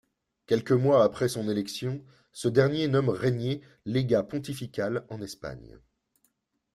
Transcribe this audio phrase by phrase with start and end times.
[0.47, 2.01] Quelques mois après son élection,
[2.31, 5.77] ce dernier nomme Rainier légat pontifical en Espagne.